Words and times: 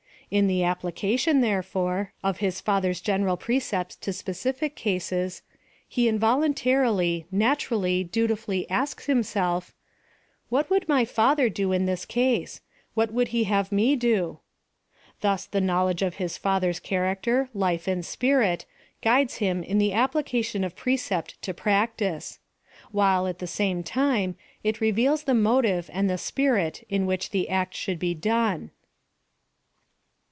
In 0.33 0.47
the 0.47 0.63
application, 0.63 1.41
therefore, 1.41 2.13
of 2.23 2.37
his 2.37 2.61
father's 2.61 3.01
general 3.01 3.35
pre 3.35 3.59
cepts 3.59 3.99
to 3.99 4.13
specific 4.13 4.77
cases, 4.77 5.41
he 5.89 6.07
involuntarily, 6.07 7.25
naturally 7.33 8.05
dutifully 8.05 8.65
asks 8.69 9.07
himself, 9.07 9.73
What 10.47 10.69
would 10.69 10.87
my 10.87 11.03
father 11.03 11.49
do 11.49 11.73
in 11.73 11.85
this 11.85 12.05
case? 12.05 12.61
What 12.93 13.11
would 13.11 13.27
he 13.35 13.43
have 13.43 13.73
me 13.73 13.97
do? 13.97 14.39
Thus 15.19 15.45
the 15.45 15.59
knowledge 15.59 16.01
of 16.01 16.15
his 16.15 16.37
father's 16.37 16.79
character, 16.79 17.49
life, 17.53 17.85
and 17.85 18.05
spirit, 18.05 18.65
guides 19.01 19.39
him 19.39 19.61
in 19.63 19.79
the 19.79 19.91
application 19.91 20.63
of 20.63 20.77
precept 20.77 21.41
to 21.41 21.53
practice; 21.53 22.39
while, 22.93 23.27
at 23.27 23.39
the 23.39 23.47
same 23.47 23.83
time, 23.83 24.37
it 24.63 24.79
reveals 24.79 25.23
the 25.23 25.33
motive 25.33 25.89
and 25.91 26.09
the 26.09 26.17
spirit 26.17 26.85
in 26.87 27.05
which 27.05 27.31
the 27.31 27.49
act 27.49 27.75
should 27.75 27.99
be 27.99 28.13
done. 28.13 28.71